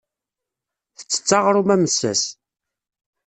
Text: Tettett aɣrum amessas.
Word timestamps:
Tettett 0.97 1.29
aɣrum 1.37 1.69
amessas. 1.75 2.23